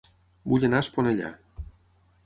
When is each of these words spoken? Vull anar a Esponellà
Vull 0.53 0.65
anar 0.69 0.79
a 0.79 0.87
Esponellà 0.87 1.31